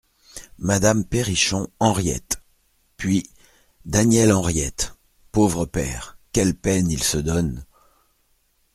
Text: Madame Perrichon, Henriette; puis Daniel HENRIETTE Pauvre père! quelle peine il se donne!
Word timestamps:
Madame 0.57 1.05
Perrichon, 1.05 1.67
Henriette; 1.79 2.41
puis 2.97 3.29
Daniel 3.85 4.31
HENRIETTE 4.31 4.95
Pauvre 5.31 5.67
père! 5.67 6.17
quelle 6.31 6.55
peine 6.55 6.89
il 6.89 7.03
se 7.03 7.17
donne! 7.17 7.63